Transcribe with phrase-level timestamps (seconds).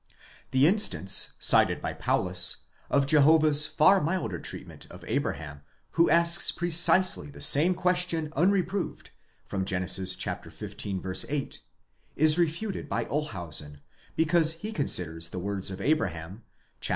[0.49, 7.29] The instance, cited by Paulus, of Jehovah's far milder treatment of Abraham, who asks precisely
[7.29, 9.11] the same question unreproved,
[9.63, 9.83] Gen.
[9.83, 11.25] xv.
[11.29, 11.59] 8,
[12.15, 13.79] is refuted by Olshausen,
[14.15, 16.45] because he considers the words of Abraham,
[16.79, 16.89] chap.